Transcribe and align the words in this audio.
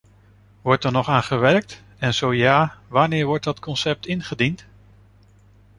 Wordt 0.61 0.83
er 0.83 0.91
nog 0.91 1.07
aan 1.07 1.23
gewerkt, 1.23 1.83
en 1.97 2.13
zo 2.13 2.33
ja, 2.33 2.73
wanneer 2.87 3.25
wordt 3.25 3.43
dat 3.43 3.59
concept 3.59 4.05
ingediend? 4.05 4.65